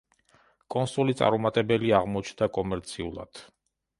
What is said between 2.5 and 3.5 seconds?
კომერციულად.